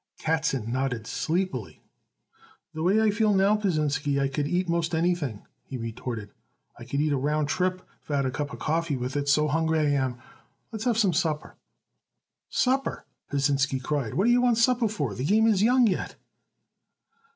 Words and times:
Katzen 0.17 0.69
nodded 0.73 1.05
sleepily. 1.05 1.83
"The 2.73 2.81
way 2.81 2.99
I 2.99 3.11
feel 3.11 3.35
now, 3.35 3.55
Pasinsky, 3.55 4.19
I 4.19 4.29
could 4.29 4.47
eat 4.47 4.67
most 4.67 4.95
anything," 4.95 5.45
he 5.63 5.77
retorted. 5.77 6.31
"I 6.79 6.85
could 6.85 7.01
eat 7.01 7.11
a 7.13 7.17
round 7.17 7.49
trip, 7.49 7.87
if 8.01 8.09
I 8.09 8.15
had 8.15 8.25
a 8.25 8.31
cup 8.31 8.51
of 8.51 8.57
coffee 8.57 8.97
with 8.97 9.15
it, 9.15 9.29
so 9.29 9.47
hungry 9.47 9.77
I 9.79 9.89
am. 9.91 10.17
Let's 10.71 10.85
have 10.85 10.97
some 10.97 11.13
supper." 11.13 11.55
"Supper!" 12.49 13.05
Pasinsky 13.29 13.79
cried. 13.79 14.15
"What 14.15 14.25
do 14.25 14.31
you 14.31 14.41
want 14.41 14.57
supper 14.57 14.87
for? 14.87 15.13
The 15.13 15.23
game 15.23 15.45
is 15.45 15.61
young 15.61 15.85
yet." 15.85 16.15